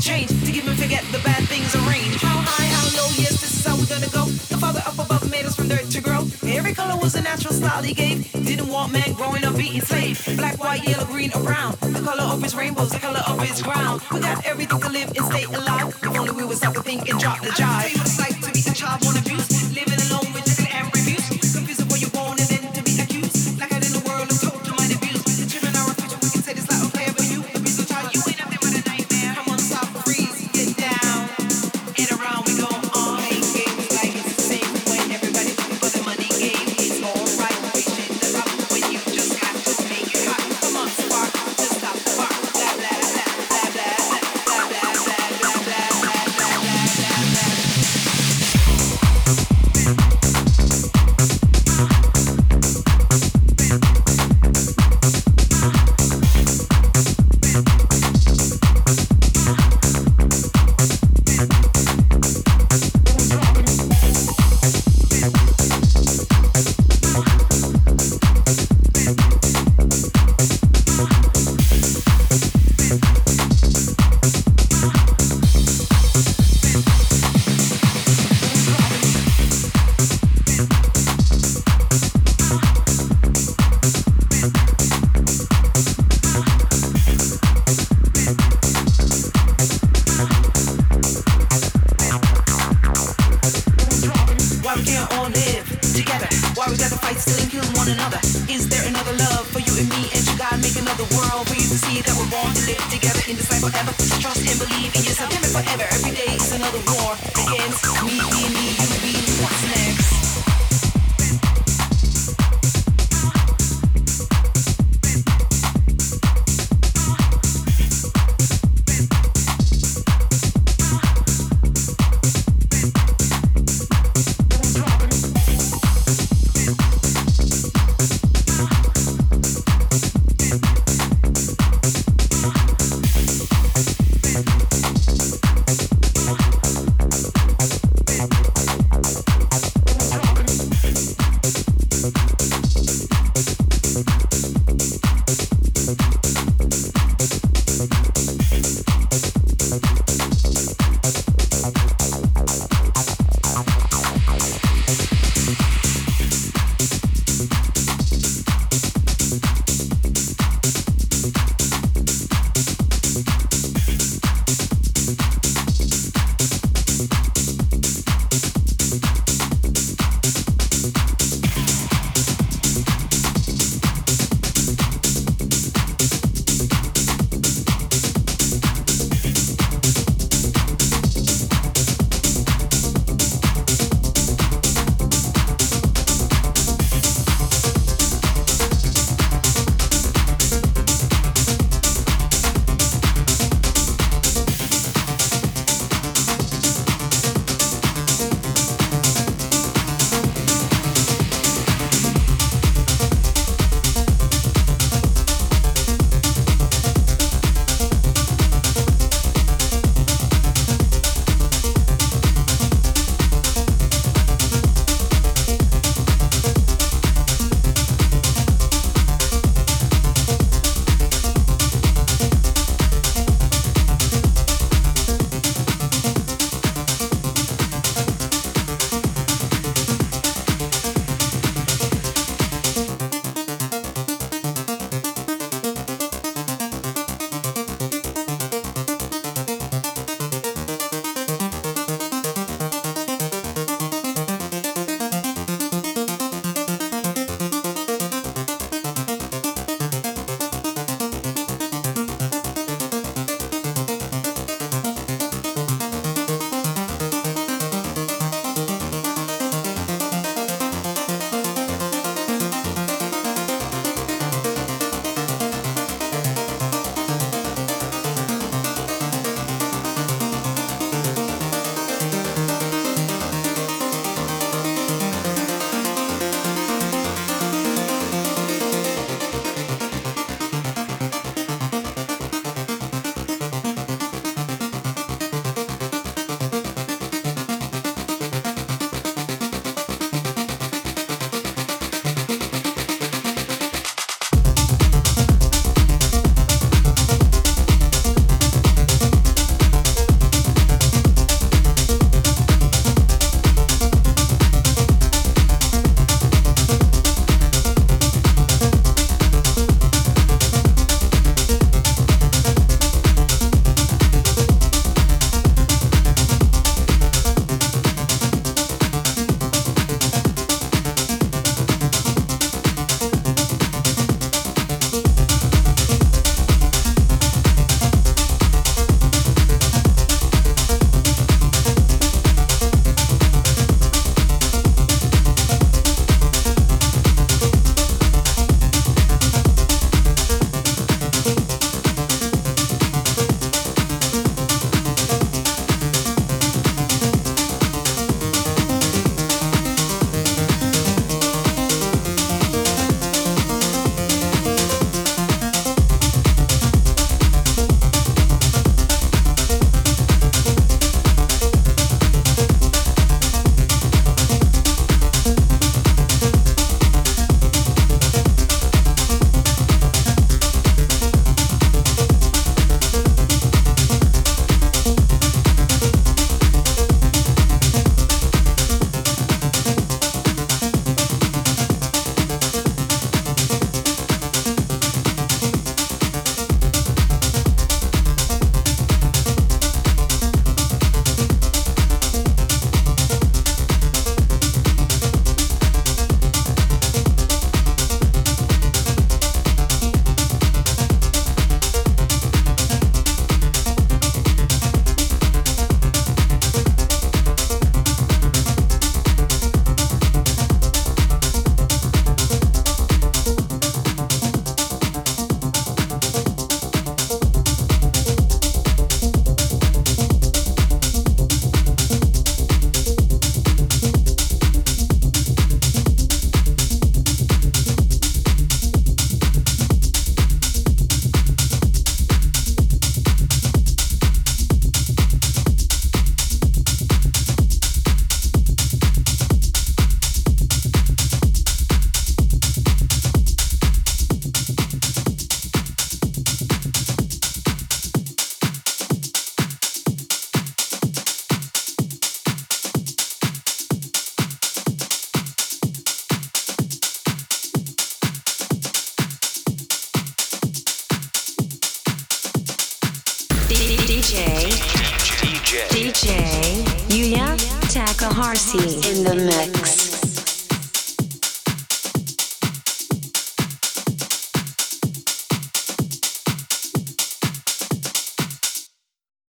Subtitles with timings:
[0.00, 0.28] change.
[0.28, 2.22] To give and forget the bad things arranged.
[2.22, 4.24] How high, how low, yes, this is how we're gonna go.
[4.48, 6.26] The father up above made us from dirt to grow.
[6.46, 8.30] Every color was a natural style he gave.
[8.32, 10.22] Didn't want man growing up being slave.
[10.36, 11.76] Black, white, yellow, green, or brown.
[11.80, 14.02] The color of his rainbows, the color of his ground.
[14.12, 15.88] We got everything to live and stay alive.
[16.02, 17.67] If only we would stop to think and drop the job.